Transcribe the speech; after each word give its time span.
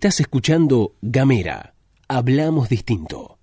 Estás 0.00 0.18
escuchando 0.20 0.94
Gamera. 1.02 1.74
Hablamos 2.08 2.70
distinto. 2.70 3.38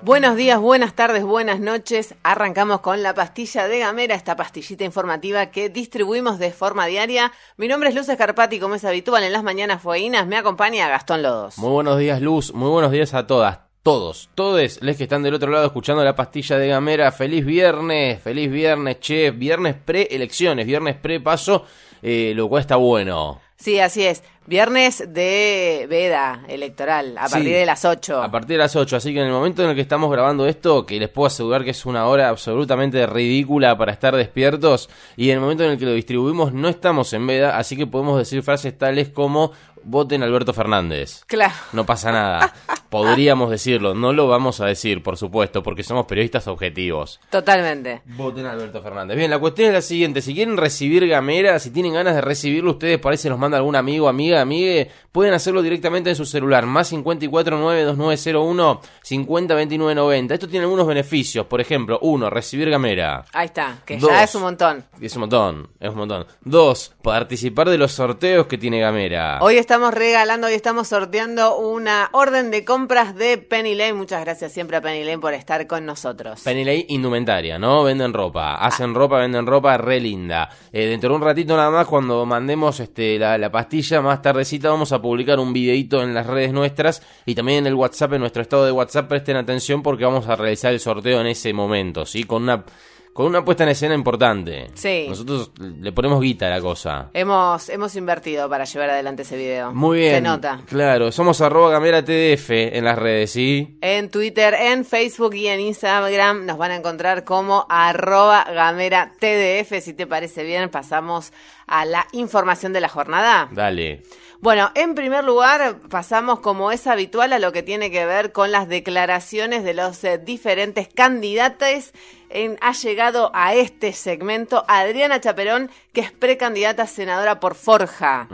Buenos 0.00 0.36
días, 0.36 0.58
buenas 0.58 0.94
tardes, 0.94 1.22
buenas 1.22 1.60
noches. 1.60 2.14
Arrancamos 2.22 2.80
con 2.80 3.02
la 3.02 3.12
pastilla 3.12 3.68
de 3.68 3.80
Gamera, 3.80 4.14
esta 4.14 4.36
pastillita 4.36 4.84
informativa 4.84 5.50
que 5.50 5.68
distribuimos 5.68 6.38
de 6.38 6.52
forma 6.52 6.86
diaria. 6.86 7.30
Mi 7.58 7.68
nombre 7.68 7.90
es 7.90 7.94
Luz 7.94 8.08
Escarpati, 8.08 8.58
como 8.58 8.76
es 8.76 8.86
habitual 8.86 9.22
en 9.22 9.34
las 9.34 9.42
mañanas 9.42 9.82
fueguinas, 9.82 10.26
me 10.26 10.38
acompaña 10.38 10.88
Gastón 10.88 11.20
Lodos. 11.20 11.58
Muy 11.58 11.72
buenos 11.72 11.98
días, 11.98 12.22
Luz. 12.22 12.54
Muy 12.54 12.70
buenos 12.70 12.90
días 12.90 13.12
a 13.12 13.26
todas. 13.26 13.69
Todos, 13.82 14.28
todos 14.34 14.82
les 14.82 14.96
que 14.98 15.04
están 15.04 15.22
del 15.22 15.32
otro 15.32 15.50
lado 15.50 15.64
escuchando 15.64 16.04
la 16.04 16.14
pastilla 16.14 16.58
de 16.58 16.68
Gamera. 16.68 17.12
Feliz 17.12 17.46
viernes, 17.46 18.20
feliz 18.20 18.50
viernes, 18.50 19.00
che. 19.00 19.30
Viernes 19.30 19.74
pre-elecciones, 19.74 20.66
viernes 20.66 20.96
pre-paso, 20.96 21.64
eh, 22.02 22.34
lo 22.36 22.46
cual 22.50 22.60
está 22.60 22.76
bueno. 22.76 23.40
Sí, 23.56 23.80
así 23.80 24.04
es. 24.04 24.22
Viernes 24.50 25.04
de 25.06 25.86
veda 25.88 26.42
electoral, 26.48 27.16
a 27.16 27.28
Sí. 27.28 27.34
partir 27.34 27.52
de 27.54 27.66
las 27.66 27.84
8. 27.84 28.20
A 28.20 28.32
partir 28.32 28.48
de 28.56 28.58
las 28.58 28.74
8, 28.74 28.96
así 28.96 29.14
que 29.14 29.20
en 29.20 29.26
el 29.26 29.32
momento 29.32 29.62
en 29.62 29.68
el 29.70 29.76
que 29.76 29.80
estamos 29.80 30.10
grabando 30.10 30.44
esto, 30.48 30.84
que 30.86 30.98
les 30.98 31.08
puedo 31.08 31.28
asegurar 31.28 31.62
que 31.62 31.70
es 31.70 31.86
una 31.86 32.06
hora 32.08 32.28
absolutamente 32.28 33.06
ridícula 33.06 33.78
para 33.78 33.92
estar 33.92 34.16
despiertos, 34.16 34.90
y 35.16 35.30
en 35.30 35.36
el 35.36 35.40
momento 35.40 35.62
en 35.62 35.70
el 35.70 35.78
que 35.78 35.84
lo 35.86 35.92
distribuimos 35.92 36.52
no 36.52 36.68
estamos 36.68 37.12
en 37.12 37.28
veda, 37.28 37.58
así 37.58 37.76
que 37.76 37.86
podemos 37.86 38.18
decir 38.18 38.42
frases 38.42 38.76
tales 38.76 39.08
como 39.10 39.52
voten 39.82 40.22
Alberto 40.22 40.52
Fernández. 40.52 41.24
Claro. 41.26 41.54
No 41.72 41.86
pasa 41.86 42.10
nada. 42.12 42.52
Podríamos 42.90 43.50
decirlo, 43.50 43.94
no 43.94 44.12
lo 44.12 44.26
vamos 44.26 44.60
a 44.60 44.66
decir, 44.66 45.00
por 45.02 45.16
supuesto, 45.16 45.62
porque 45.62 45.84
somos 45.84 46.06
periodistas 46.06 46.48
objetivos. 46.48 47.20
Totalmente. 47.30 48.02
Voten 48.04 48.46
a 48.46 48.50
Alberto 48.52 48.82
Fernández. 48.82 49.16
Bien, 49.16 49.30
la 49.30 49.38
cuestión 49.38 49.68
es 49.68 49.74
la 49.74 49.80
siguiente. 49.80 50.20
Si 50.22 50.34
quieren 50.34 50.56
recibir 50.56 51.06
Gamera, 51.06 51.58
si 51.60 51.70
tienen 51.70 51.94
ganas 51.94 52.16
de 52.16 52.20
recibirlo, 52.20 52.72
ustedes 52.72 53.00
se 53.20 53.28
los 53.30 53.38
manda 53.38 53.56
algún 53.58 53.76
amigo, 53.76 54.08
amiga, 54.08 54.39
amigue, 54.40 54.90
pueden 55.12 55.34
hacerlo 55.34 55.62
directamente 55.62 56.10
en 56.10 56.16
su 56.16 56.24
celular. 56.24 56.66
Más 56.66 56.92
549-2901 56.92 58.80
502990. 59.02 60.34
Esto 60.34 60.48
tiene 60.48 60.64
algunos 60.64 60.86
beneficios. 60.86 61.46
Por 61.46 61.60
ejemplo, 61.60 61.98
uno, 62.02 62.30
recibir 62.30 62.70
Gamera. 62.70 63.24
Ahí 63.32 63.46
está, 63.46 63.78
que 63.84 63.96
Dos. 63.96 64.10
ya 64.10 64.22
es 64.22 64.34
un 64.34 64.42
montón. 64.42 64.84
Es 65.00 65.14
un 65.14 65.20
montón, 65.20 65.68
es 65.80 65.90
un 65.90 65.96
montón. 65.96 66.26
Dos, 66.42 66.94
participar 67.02 67.68
de 67.68 67.78
los 67.78 67.92
sorteos 67.92 68.46
que 68.46 68.58
tiene 68.58 68.80
Gamera. 68.80 69.38
Hoy 69.40 69.56
estamos 69.56 69.94
regalando, 69.94 70.46
hoy 70.46 70.54
estamos 70.54 70.88
sorteando 70.88 71.58
una 71.58 72.08
orden 72.12 72.50
de 72.50 72.64
compras 72.64 73.14
de 73.14 73.38
Penny 73.38 73.74
Lane. 73.74 73.94
Muchas 73.94 74.20
gracias 74.22 74.52
siempre 74.52 74.76
a 74.76 74.80
Penny 74.80 75.04
Lane 75.04 75.18
por 75.18 75.34
estar 75.34 75.66
con 75.66 75.86
nosotros. 75.86 76.40
Penny 76.42 76.64
Lane 76.64 76.86
indumentaria, 76.88 77.58
¿no? 77.58 77.84
Venden 77.84 78.12
ropa, 78.12 78.56
hacen 78.56 78.94
ropa, 78.94 79.18
venden 79.18 79.46
ropa 79.46 79.76
re 79.76 80.00
linda. 80.00 80.48
Eh, 80.72 80.86
dentro 80.86 81.10
de 81.10 81.16
un 81.16 81.22
ratito 81.22 81.56
nada 81.56 81.70
más, 81.70 81.86
cuando 81.86 82.24
mandemos 82.26 82.80
este, 82.80 83.18
la, 83.18 83.38
la 83.38 83.50
pastilla, 83.50 84.00
más 84.00 84.22
tardecita 84.30 84.70
vamos 84.70 84.92
a 84.92 85.02
publicar 85.02 85.40
un 85.40 85.52
videito 85.52 86.02
en 86.02 86.14
las 86.14 86.24
redes 86.24 86.52
nuestras 86.52 87.02
y 87.26 87.34
también 87.34 87.58
en 87.58 87.66
el 87.66 87.74
WhatsApp, 87.74 88.12
en 88.12 88.20
nuestro 88.20 88.42
estado 88.42 88.64
de 88.64 88.70
WhatsApp, 88.70 89.08
presten 89.08 89.36
atención 89.36 89.82
porque 89.82 90.04
vamos 90.04 90.28
a 90.28 90.36
realizar 90.36 90.72
el 90.72 90.78
sorteo 90.78 91.20
en 91.20 91.26
ese 91.26 91.52
momento, 91.52 92.06
¿sí? 92.06 92.22
Con 92.22 92.44
una, 92.44 92.64
con 93.12 93.26
una 93.26 93.44
puesta 93.44 93.64
en 93.64 93.70
escena 93.70 93.92
importante. 93.92 94.68
Sí. 94.74 95.06
Nosotros 95.08 95.50
le 95.58 95.90
ponemos 95.90 96.20
guita 96.20 96.46
a 96.46 96.50
la 96.50 96.60
cosa. 96.60 97.10
Hemos, 97.12 97.68
hemos 97.70 97.96
invertido 97.96 98.48
para 98.48 98.64
llevar 98.64 98.90
adelante 98.90 99.22
ese 99.22 99.36
video. 99.36 99.72
Muy 99.74 99.98
bien. 99.98 100.14
Se 100.14 100.20
nota. 100.20 100.60
Claro, 100.68 101.10
somos 101.10 101.40
arroba 101.40 101.70
gamera 101.70 102.04
TDF 102.04 102.50
en 102.50 102.84
las 102.84 102.96
redes, 102.96 103.32
¿sí? 103.32 103.78
En 103.80 104.10
Twitter, 104.10 104.54
en 104.54 104.84
Facebook 104.84 105.34
y 105.34 105.48
en 105.48 105.58
Instagram 105.58 106.46
nos 106.46 106.56
van 106.56 106.70
a 106.70 106.76
encontrar 106.76 107.24
como 107.24 107.66
arroba 107.68 108.44
gamera 108.44 109.12
TDF. 109.18 109.82
Si 109.82 109.92
te 109.92 110.06
parece 110.06 110.44
bien, 110.44 110.68
pasamos 110.68 111.32
a 111.66 111.84
la 111.84 112.06
información 112.12 112.72
de 112.72 112.80
la 112.80 112.88
jornada. 112.88 113.48
Dale. 113.52 114.02
Bueno, 114.42 114.70
en 114.74 114.94
primer 114.94 115.22
lugar, 115.24 115.80
pasamos 115.90 116.40
como 116.40 116.72
es 116.72 116.86
habitual 116.86 117.34
a 117.34 117.38
lo 117.38 117.52
que 117.52 117.62
tiene 117.62 117.90
que 117.90 118.06
ver 118.06 118.32
con 118.32 118.50
las 118.50 118.68
declaraciones 118.68 119.64
de 119.64 119.74
los 119.74 120.02
eh, 120.02 120.16
diferentes 120.16 120.88
candidatos. 120.88 121.92
En- 122.30 122.56
ha 122.62 122.72
llegado 122.72 123.30
a 123.34 123.54
este 123.54 123.92
segmento 123.92 124.64
Adriana 124.66 125.20
Chaperón, 125.20 125.70
que 125.92 126.00
es 126.00 126.12
precandidata 126.12 126.84
a 126.84 126.86
senadora 126.86 127.38
por 127.38 127.54
Forja. 127.54 128.28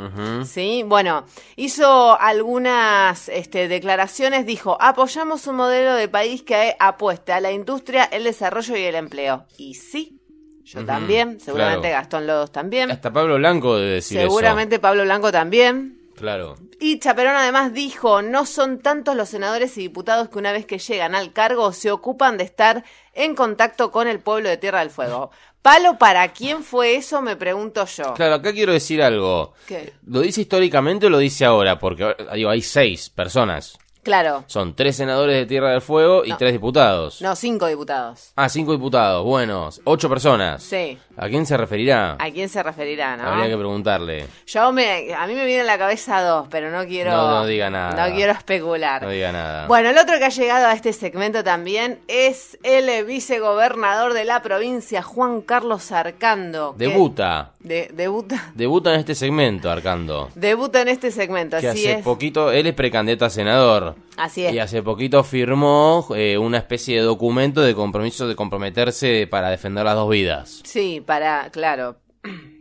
Sí, 0.45 0.85
bueno, 0.87 1.25
hizo 1.57 2.21
algunas 2.21 3.29
este, 3.29 3.67
declaraciones, 3.67 4.47
dijo, 4.47 4.77
apoyamos 4.81 5.47
un 5.49 5.57
modelo 5.57 5.95
de 5.95 6.07
país 6.09 6.43
que 6.43 6.77
apueste 6.79 7.33
a 7.33 7.41
la 7.41 7.51
industria, 7.51 8.05
el 8.05 8.23
desarrollo 8.25 8.77
y 8.77 8.83
el 8.83 8.95
empleo. 8.95 9.47
Y 9.57 9.75
sí, 9.75 10.21
yo 10.63 10.85
también, 10.85 11.41
seguramente 11.41 11.89
claro. 11.89 12.03
Gastón 12.03 12.27
Lodos 12.27 12.53
también. 12.53 12.91
Hasta 12.91 13.13
Pablo 13.13 13.37
Blanco 13.37 13.77
de 13.79 13.87
decir 13.87 14.19
eso. 14.19 14.29
Seguramente 14.29 14.79
Pablo 14.79 15.03
Blanco 15.05 15.33
también. 15.33 15.96
Claro. 16.17 16.57
Y 16.81 16.99
Chaperón 16.99 17.37
además 17.37 17.73
dijo, 17.73 18.23
no 18.23 18.47
son 18.47 18.81
tantos 18.81 19.17
los 19.17 19.29
senadores 19.29 19.77
y 19.77 19.83
diputados 19.83 20.29
que 20.29 20.39
una 20.39 20.53
vez 20.53 20.67
que 20.67 20.79
llegan 20.79 21.15
al 21.15 21.33
cargo 21.33 21.73
se 21.73 21.91
ocupan 21.91 22.37
de 22.39 22.45
estar 22.45 22.85
en 23.13 23.35
contacto 23.35 23.91
con 23.91 24.09
el 24.09 24.21
pueblo 24.21 24.49
de 24.49 24.57
Tierra 24.57 24.81
del 24.81 24.91
Fuego. 24.91 25.31
Palo, 25.63 25.99
¿para 25.99 26.33
quién 26.33 26.63
fue 26.63 26.95
eso? 26.95 27.23
Me 27.23 27.35
pregunto 27.35 27.85
yo. 27.87 28.15
Claro, 28.15 28.37
acá 28.37 28.53
quiero 28.53 28.73
decir 28.73 29.03
algo. 29.03 29.55
¿Qué? 29.67 29.95
¿Lo 30.07 30.21
dice 30.21 30.43
históricamente 30.43 31.07
o 31.07 31.11
lo 31.11 31.19
dice 31.19 31.45
ahora? 31.45 31.79
Porque 31.79 32.15
digo, 32.35 32.51
hay 32.51 32.63
seis 32.63 33.11
personas. 33.11 33.77
Claro. 34.07 34.45
Son 34.47 34.73
tres 34.77 34.95
senadores 34.95 35.35
de 35.35 35.47
Tierra 35.47 35.71
del 35.73 35.81
Fuego 35.81 36.25
y 36.25 36.31
No. 36.31 36.37
tres 36.37 36.53
diputados. 36.53 37.21
No, 37.21 37.35
cinco 37.35 37.67
diputados. 37.67 38.31
Ah, 38.37 38.49
cinco 38.49 38.71
diputados. 38.71 39.25
Bueno, 39.25 39.69
ocho 39.83 40.09
personas. 40.09 40.63
Sí. 40.63 40.97
¿A 41.17 41.27
quién 41.29 41.45
se 41.45 41.57
referirá? 41.57 42.13
¿A 42.21 42.31
quién 42.31 42.49
se 42.49 42.63
referirá, 42.63 43.17
no? 43.17 43.25
Habría 43.29 43.49
que 43.49 43.57
preguntarle. 43.57 44.29
Yo 44.47 44.71
me, 44.71 45.13
a 45.13 45.27
mí 45.27 45.35
me 45.35 45.45
viene 45.45 45.63
a 45.63 45.65
la 45.65 45.77
cabeza 45.77 46.23
dos, 46.23 46.47
pero 46.49 46.71
no 46.71 46.85
quiero... 46.87 47.11
No, 47.11 47.31
no 47.31 47.47
diga 47.47 47.69
nada. 47.69 48.09
No 48.09 48.15
quiero 48.15 48.31
especular. 48.33 49.03
No 49.03 49.09
diga 49.11 49.33
nada. 49.33 49.67
Bueno, 49.67 49.91
el 49.91 49.99
otro 49.99 50.19
que 50.19 50.27
ha 50.27 50.29
llegado 50.29 50.67
a 50.69 50.73
este 50.75 50.93
segmento 50.93 51.43
también 51.43 51.99
es 52.07 52.57
el 52.63 53.05
vicegobernador 53.07 54.13
de 54.13 54.25
la 54.25 54.41
provincia, 54.41 55.03
Juan 55.03 55.41
Carlos 55.41 55.91
Arcando. 55.91 56.75
Debuta. 56.79 57.51
De, 57.67 57.91
debuta. 57.93 58.53
Debuta 58.55 58.95
en 58.95 59.01
este 59.01 59.17
segmento, 59.17 59.69
Arcando. 59.69 60.31
Debuta 60.37 60.83
en 60.83 60.89
este 60.89 61.11
segmento, 61.11 61.59
Que 61.59 61.67
así 61.69 61.81
hace 61.81 61.99
es. 61.99 62.05
poquito, 62.05 62.53
él 62.53 62.69
es 62.69 62.75
precandidato 62.75 63.25
a 63.25 63.31
senador. 63.31 63.97
Así 64.17 64.47
es. 64.47 64.55
Y 64.55 64.61
hace 64.61 64.85
poquito 64.85 65.25
firmó 65.25 66.07
eh, 66.15 66.39
una 66.39 66.59
especie 66.59 66.97
de 66.97 67.03
documento 67.03 67.61
de 67.63 67.75
compromiso 67.75 68.29
de 68.29 68.37
comprometerse 68.37 69.27
para 69.27 69.51
defender 69.51 69.85
las 69.85 69.97
dos 69.97 70.09
vidas. 70.09 70.61
Sí, 70.65 71.03
para, 71.05 71.51
claro. 71.51 71.97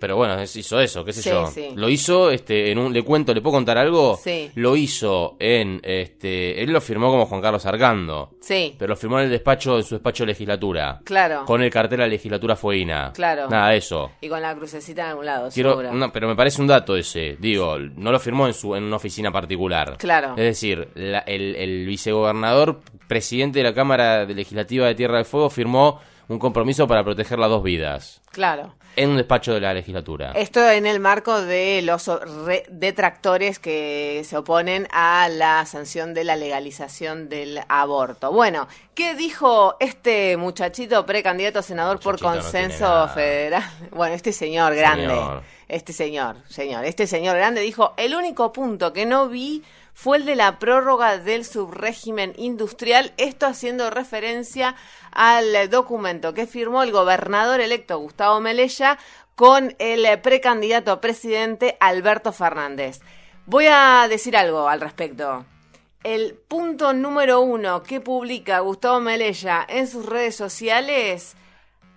Pero 0.00 0.16
bueno, 0.16 0.40
hizo 0.42 0.80
eso, 0.80 1.04
qué 1.04 1.12
sé 1.12 1.22
Sí, 1.22 1.30
yo. 1.30 1.46
sí. 1.48 1.68
Lo 1.74 1.88
hizo, 1.88 2.30
este, 2.30 2.70
en 2.70 2.78
un, 2.78 2.92
le 2.92 3.02
cuento, 3.02 3.34
¿le 3.34 3.40
puedo 3.40 3.54
contar 3.56 3.78
algo? 3.78 4.16
Sí. 4.22 4.50
Lo 4.54 4.76
hizo 4.76 5.36
en, 5.40 5.80
este, 5.82 6.62
él 6.62 6.70
lo 6.72 6.80
firmó 6.80 7.10
como 7.10 7.26
Juan 7.26 7.40
Carlos 7.40 7.66
Arcando, 7.66 8.30
sí, 8.40 8.74
pero 8.78 8.90
lo 8.90 8.96
firmó 8.96 9.18
en 9.18 9.24
el 9.26 9.30
despacho, 9.30 9.76
en 9.76 9.82
su 9.84 9.96
despacho 9.96 10.22
de 10.24 10.28
legislatura. 10.28 11.00
claro. 11.04 11.44
Con 11.44 11.62
el 11.62 11.70
cartel 11.70 12.00
a 12.00 12.04
la 12.04 12.08
legislatura 12.10 12.54
fueina. 12.56 13.12
Claro. 13.12 13.48
Nada 13.48 13.70
de 13.70 13.78
eso. 13.78 14.12
Y 14.20 14.28
con 14.28 14.40
la 14.42 14.54
crucecita 14.54 15.02
en 15.02 15.08
algún 15.08 15.26
lado, 15.26 15.48
Quiero, 15.52 15.70
seguro. 15.70 15.92
no, 15.92 16.12
pero 16.12 16.28
me 16.28 16.36
parece 16.36 16.60
un 16.60 16.68
dato 16.68 16.96
ese, 16.96 17.36
digo, 17.40 17.76
no 17.78 18.12
lo 18.12 18.18
firmó 18.20 18.46
en 18.46 18.54
su, 18.54 18.74
en 18.76 18.84
una 18.84 18.96
oficina 18.96 19.30
particular. 19.32 19.96
Claro. 19.98 20.30
Es 20.36 20.44
decir, 20.44 20.88
la- 20.94 21.20
el, 21.20 21.56
el 21.56 21.86
vicegobernador, 21.86 22.80
presidente 23.06 23.58
de 23.60 23.64
la 23.64 23.74
Cámara 23.74 24.26
de 24.26 24.34
Legislativa 24.34 24.86
de 24.86 24.94
Tierra 24.94 25.16
del 25.16 25.24
Fuego, 25.24 25.50
firmó 25.50 26.00
un 26.28 26.38
compromiso 26.38 26.86
para 26.86 27.02
proteger 27.04 27.38
las 27.38 27.48
dos 27.50 27.62
vidas. 27.62 28.20
Claro. 28.30 28.74
En 28.96 29.10
un 29.10 29.16
despacho 29.16 29.54
de 29.54 29.60
la 29.60 29.72
legislatura. 29.74 30.32
Esto 30.32 30.68
en 30.70 30.84
el 30.86 30.98
marco 31.00 31.40
de 31.40 31.82
los 31.82 32.06
re- 32.44 32.64
detractores 32.68 33.58
que 33.58 34.22
se 34.24 34.36
oponen 34.36 34.88
a 34.92 35.28
la 35.30 35.64
sanción 35.66 36.14
de 36.14 36.24
la 36.24 36.36
legalización 36.36 37.28
del 37.28 37.60
aborto. 37.68 38.32
Bueno, 38.32 38.66
¿qué 38.94 39.14
dijo 39.14 39.76
este 39.80 40.36
muchachito 40.36 41.06
precandidato 41.06 41.60
a 41.60 41.62
senador 41.62 42.00
por 42.00 42.14
Muchachito 42.14 42.42
consenso 42.42 43.08
federal? 43.08 43.62
Bueno, 43.92 44.14
este 44.14 44.32
señor 44.32 44.74
grande, 44.74 45.08
Señor. 45.08 45.42
este 45.68 45.92
señor, 45.92 46.36
señor, 46.48 46.84
este 46.84 47.06
señor 47.06 47.36
grande 47.36 47.60
dijo, 47.60 47.94
el 47.96 48.14
único 48.14 48.52
punto 48.52 48.92
que 48.92 49.06
no 49.06 49.28
vi 49.28 49.62
fue 50.00 50.18
el 50.18 50.26
de 50.26 50.36
la 50.36 50.60
prórroga 50.60 51.18
del 51.18 51.44
subrégimen 51.44 52.32
industrial, 52.36 53.12
esto 53.16 53.46
haciendo 53.46 53.90
referencia 53.90 54.76
al 55.10 55.68
documento 55.70 56.34
que 56.34 56.46
firmó 56.46 56.84
el 56.84 56.92
gobernador 56.92 57.60
electo 57.60 57.98
Gustavo 57.98 58.38
Melella 58.38 58.96
con 59.34 59.74
el 59.80 60.20
precandidato 60.20 60.92
a 60.92 61.00
presidente 61.00 61.76
Alberto 61.80 62.32
Fernández. 62.32 63.00
Voy 63.46 63.66
a 63.68 64.06
decir 64.08 64.36
algo 64.36 64.68
al 64.68 64.80
respecto. 64.80 65.44
El 66.04 66.34
punto 66.46 66.92
número 66.92 67.40
uno 67.40 67.82
que 67.82 68.00
publica 68.00 68.60
Gustavo 68.60 69.00
Melella 69.00 69.66
en 69.68 69.88
sus 69.88 70.06
redes 70.06 70.36
sociales 70.36 71.34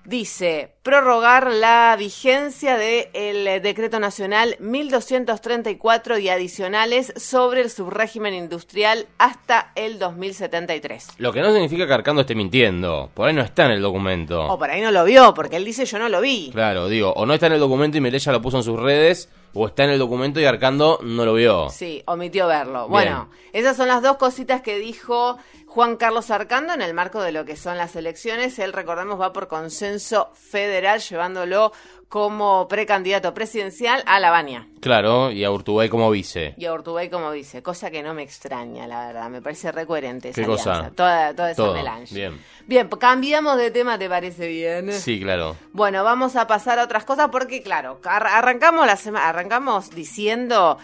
dice 0.05 0.73
prorrogar 0.83 1.51
la 1.51 1.95
vigencia 1.97 2.75
del 2.77 3.61
decreto 3.61 3.99
nacional 3.99 4.55
1234 4.59 6.17
y 6.17 6.29
adicionales 6.29 7.13
sobre 7.17 7.61
el 7.61 7.69
subrégimen 7.69 8.33
industrial 8.33 9.07
hasta 9.17 9.71
el 9.75 9.99
2073. 9.99 11.09
Lo 11.17 11.31
que 11.31 11.41
no 11.41 11.51
significa 11.51 11.85
que 11.85 11.93
Arcando 11.93 12.21
esté 12.21 12.35
mintiendo. 12.35 13.09
Por 13.13 13.27
ahí 13.27 13.33
no 13.35 13.41
está 13.41 13.65
en 13.65 13.71
el 13.71 13.81
documento. 13.81 14.45
O 14.47 14.57
por 14.57 14.69
ahí 14.69 14.81
no 14.81 14.91
lo 14.91 15.03
vio, 15.05 15.33
porque 15.33 15.57
él 15.57 15.65
dice 15.65 15.85
yo 15.85 15.99
no 15.99 16.09
lo 16.09 16.21
vi. 16.21 16.49
Claro, 16.51 16.87
digo, 16.87 17.13
o 17.13 17.25
no 17.25 17.33
está 17.33 17.47
en 17.47 17.53
el 17.53 17.59
documento 17.59 17.97
y 17.97 18.01
Melella 18.01 18.31
lo 18.31 18.41
puso 18.41 18.57
en 18.57 18.63
sus 18.63 18.79
redes, 18.79 19.29
o 19.53 19.67
está 19.67 19.83
en 19.83 19.91
el 19.91 19.99
documento 19.99 20.39
y 20.39 20.45
Arcando 20.45 20.99
no 21.03 21.25
lo 21.25 21.33
vio. 21.33 21.69
Sí, 21.69 22.03
omitió 22.05 22.47
verlo. 22.47 22.87
Bueno, 22.87 23.29
esas 23.53 23.77
son 23.77 23.87
las 23.87 24.01
dos 24.01 24.17
cositas 24.17 24.61
que 24.61 24.79
dijo 24.79 25.37
Juan 25.65 25.97
Carlos 25.97 26.31
Arcando 26.31 26.73
en 26.73 26.81
el 26.81 26.93
marco 26.93 27.21
de 27.21 27.31
lo 27.31 27.45
que 27.45 27.55
son 27.55 27.77
las 27.77 27.95
elecciones. 27.95 28.59
Él, 28.59 28.73
recordemos, 28.73 29.19
va 29.19 29.33
por 29.33 29.47
consenso 29.47 30.29
federal, 30.33 30.99
llevándolo 30.99 31.71
como 32.11 32.67
precandidato 32.67 33.33
presidencial 33.33 34.03
a 34.05 34.19
La 34.19 34.31
Baña. 34.31 34.67
Claro, 34.81 35.31
y 35.31 35.45
a 35.45 35.49
Urtubey 35.51 35.87
como 35.87 36.11
vice. 36.11 36.53
Y 36.57 36.65
a 36.65 36.73
Urtubey 36.73 37.09
como 37.09 37.31
vice, 37.31 37.63
cosa 37.63 37.89
que 37.89 38.03
no 38.03 38.13
me 38.13 38.21
extraña, 38.21 38.85
la 38.85 39.07
verdad. 39.07 39.29
Me 39.29 39.41
parece 39.41 39.71
recoherente 39.71 40.27
esa 40.29 40.41
¿Qué 40.41 40.45
cosa? 40.45 40.91
Toda, 40.93 41.33
toda 41.33 41.51
esa 41.51 41.63
Todo, 41.63 41.73
melange. 41.73 42.13
bien. 42.13 42.37
Bien, 42.67 42.89
cambiamos 42.89 43.55
de 43.57 43.71
tema, 43.71 43.97
¿te 43.97 44.09
parece 44.09 44.45
bien? 44.49 44.91
Sí, 44.91 45.21
claro. 45.21 45.55
Bueno, 45.71 46.03
vamos 46.03 46.35
a 46.35 46.47
pasar 46.47 46.79
a 46.79 46.83
otras 46.83 47.05
cosas 47.05 47.29
porque, 47.31 47.63
claro, 47.63 48.01
ar- 48.03 48.27
arrancamos 48.27 48.85
la 48.85 48.97
semana, 48.97 49.29
arrancamos 49.29 49.91
diciendo 49.91 50.77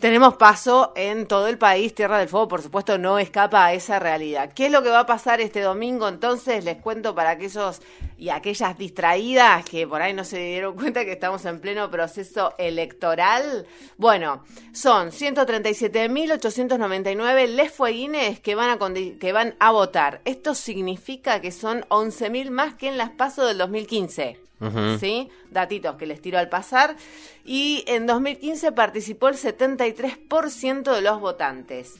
tenemos 0.00 0.34
paso 0.34 0.92
en 0.96 1.26
todo 1.26 1.46
el 1.46 1.58
país, 1.58 1.94
Tierra 1.94 2.18
del 2.18 2.28
Fuego, 2.28 2.48
por 2.48 2.62
supuesto, 2.62 2.98
no 2.98 3.18
escapa 3.18 3.66
a 3.66 3.74
esa 3.74 3.98
realidad. 3.98 4.52
¿Qué 4.54 4.66
es 4.66 4.72
lo 4.72 4.82
que 4.82 4.88
va 4.88 5.00
a 5.00 5.06
pasar 5.06 5.40
este 5.40 5.60
domingo? 5.60 6.08
Entonces, 6.08 6.64
les 6.64 6.78
cuento 6.78 7.14
para 7.14 7.30
aquellos 7.30 7.82
y 8.16 8.30
aquellas 8.30 8.78
distraídas 8.78 9.64
que 9.64 9.86
por 9.86 10.02
ahí 10.02 10.12
no 10.12 10.24
se 10.24 10.38
dieron 10.38 10.74
cuenta 10.74 11.04
que 11.04 11.12
estamos 11.12 11.44
en 11.44 11.60
pleno 11.60 11.90
proceso 11.90 12.54
electoral. 12.58 13.66
Bueno, 13.98 14.44
son 14.72 15.10
137.899 15.10 17.46
les 17.46 17.70
fueguines 17.70 18.40
que 18.40 18.54
van, 18.54 18.70
a 18.70 18.78
que 19.18 19.32
van 19.32 19.54
a 19.58 19.70
votar. 19.70 20.22
Esto 20.24 20.54
significa 20.54 21.40
que 21.40 21.52
son 21.52 21.82
11.000 21.88 22.50
más 22.50 22.74
que 22.74 22.88
en 22.88 22.98
las 22.98 23.10
PASO 23.10 23.46
del 23.46 23.58
2015. 23.58 24.49
¿Sí? 24.98 25.28
Datitos 25.50 25.96
que 25.96 26.06
les 26.06 26.20
tiro 26.20 26.38
al 26.38 26.48
pasar. 26.48 26.96
Y 27.44 27.84
en 27.86 28.06
2015 28.06 28.72
participó 28.72 29.28
el 29.28 29.36
73% 29.36 30.94
de 30.94 31.00
los 31.02 31.20
votantes. 31.20 31.96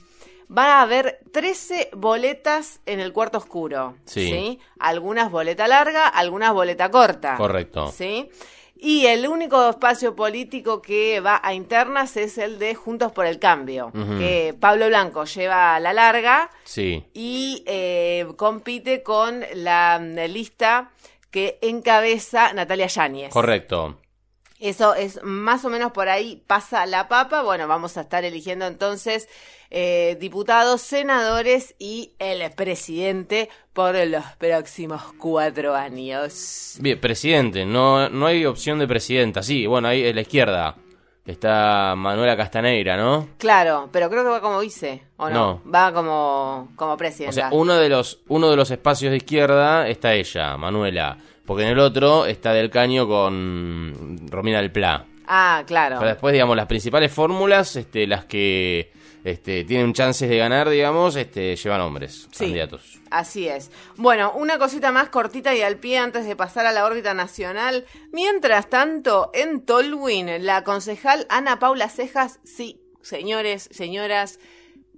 Va 0.57 0.79
a 0.79 0.83
haber 0.83 1.21
13 1.33 1.91
boletas 1.93 2.81
en 2.85 2.99
el 3.01 3.13
cuarto 3.13 3.39
oscuro. 3.39 3.95
Sí. 4.05 4.59
Algunas 4.79 5.31
boleta 5.31 5.69
larga, 5.69 6.09
algunas 6.09 6.53
boleta 6.53 6.91
corta. 6.91 7.37
Correcto. 7.37 7.93
¿Sí? 7.93 8.29
Y 8.83 9.07
el 9.07 9.29
único 9.29 9.69
espacio 9.71 10.17
político 10.17 10.81
que 10.81 11.21
va 11.21 11.39
a 11.45 11.53
internas 11.53 12.17
es 12.17 12.39
el 12.39 12.59
de 12.59 12.75
Juntos 12.75 13.13
por 13.13 13.27
el 13.27 13.39
Cambio, 13.39 13.93
que 13.93 14.55
Pablo 14.59 14.87
Blanco 14.89 15.25
lleva 15.25 15.75
a 15.77 15.81
la 15.81 15.93
larga 15.93 16.51
Sí. 16.65 17.05
y 17.13 17.63
eh, 17.67 18.27
compite 18.37 19.03
con 19.03 19.45
la 19.55 20.01
mm, 20.03 20.19
lista 20.33 20.91
que 21.31 21.59
encabeza 21.63 22.53
Natalia 22.53 22.87
Yáñez. 22.87 23.33
Correcto. 23.33 23.99
Eso 24.59 24.95
es 24.95 25.23
más 25.23 25.65
o 25.65 25.71
menos 25.71 25.93
por 25.93 26.11
ahí 26.11 26.43
pasa 26.47 26.85
la 26.85 27.09
papa. 27.09 27.43
Bueno, 27.43 27.67
vamos 27.67 27.97
a 27.97 28.03
estar 28.03 28.25
eligiendo 28.25 28.67
entonces 28.67 29.27
eh, 29.71 30.19
diputados, 30.21 30.83
senadores 30.83 31.75
y 31.79 32.13
el 32.19 32.51
presidente 32.53 33.49
por 33.73 33.95
los 34.07 34.25
próximos 34.39 35.03
cuatro 35.19 35.75
años. 35.75 36.77
Bien, 36.79 37.01
presidente, 37.01 37.65
no, 37.65 38.11
no 38.11 38.27
hay 38.27 38.45
opción 38.45 38.79
de 38.79 38.87
presidenta. 38.87 39.43
Sí, 39.43 39.67
bueno, 39.67 39.89
ahí 39.89 40.05
en 40.05 40.17
la 40.17 40.23
izquierda 40.23 40.77
está 41.31 41.95
Manuela 41.97 42.37
Castaneira, 42.37 42.97
¿no? 42.97 43.29
Claro, 43.39 43.89
pero 43.93 44.09
creo 44.11 44.23
que 44.23 44.31
va 44.31 44.41
como 44.41 44.61
vice, 44.61 45.03
¿o 45.17 45.29
no? 45.29 45.63
No. 45.65 45.71
Va 45.73 45.93
como, 45.93 46.69
como 46.77 46.93
O 46.93 46.97
presidenta. 46.97 47.33
sea, 47.33 47.49
uno 47.53 47.75
de 47.77 47.89
los 47.89 48.21
uno 48.29 48.51
de 48.51 48.57
los 48.57 48.71
espacios 48.71 49.11
de 49.11 49.19
izquierda 49.19 49.89
está 49.89 50.15
ella, 50.15 50.57
Manuela, 50.57 51.17
porque 51.47 51.63
en 51.65 51.71
el 51.71 51.79
otro 51.79 52.27
está 52.27 52.53
Del 52.53 52.71
Caño 52.71 53.07
con 53.09 54.19
Romina 54.31 54.59
del 54.59 54.71
Pla. 54.73 55.05
Ah, 55.27 55.63
claro. 55.67 55.97
Pero 55.99 56.11
después, 56.11 56.33
digamos, 56.33 56.57
las 56.57 56.67
principales 56.67 57.13
fórmulas, 57.13 57.77
este, 57.77 58.07
las 58.07 58.25
que 58.25 58.93
este, 59.25 59.65
tienen 59.65 59.93
chances 59.93 60.29
de 60.29 60.37
ganar, 60.39 60.69
digamos, 60.69 61.17
este, 61.17 61.57
llevan 61.57 61.81
hombres, 61.81 62.29
Sí. 62.33 62.45
candidatos. 62.45 63.01
Así 63.11 63.49
es. 63.49 63.71
Bueno, 63.97 64.33
una 64.35 64.59
cosita 64.59 64.93
más 64.93 65.09
cortita 65.09 65.55
y 65.55 65.63
al 65.63 65.77
pie 65.77 65.99
antes 65.99 66.27
de 66.27 66.37
pasar 66.37 66.67
a 66.67 66.73
la 66.73 66.85
órbita 66.85 67.13
nacional. 67.15 67.85
Mientras 68.13 68.71
tanto, 68.71 69.31
en 69.35 69.65
Tolwyn, 69.65 70.45
la 70.47 70.65
concejal 70.65 71.27
Ana 71.29 71.59
Paula 71.59 71.89
Cejas, 71.89 72.41
sí, 72.45 72.81
señores, 73.03 73.69
señoras, 73.73 74.39